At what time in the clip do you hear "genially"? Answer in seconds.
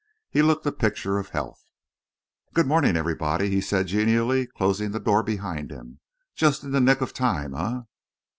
3.85-4.47